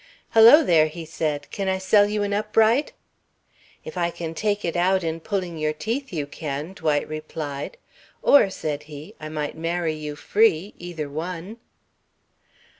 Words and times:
"Hello, 0.29 0.63
there!" 0.63 0.87
he 0.87 1.05
said. 1.05 1.45
"Can 1.51 1.67
I 1.69 1.77
sell 1.77 2.07
you 2.07 2.23
an 2.23 2.33
upright?" 2.33 2.91
"If 3.85 3.99
I 3.99 4.09
can 4.09 4.33
take 4.33 4.65
it 4.65 4.75
out 4.75 5.03
in 5.03 5.19
pulling 5.19 5.59
your 5.59 5.73
teeth, 5.73 6.11
you 6.11 6.25
can," 6.25 6.73
Dwight 6.73 7.07
replied. 7.07 7.77
"Or," 8.23 8.49
said 8.49 8.81
he, 8.89 9.13
"I 9.19 9.29
might 9.29 9.55
marry 9.55 9.93
you 9.93 10.15
free, 10.15 10.73
either 10.79 11.07
one." 11.07 11.57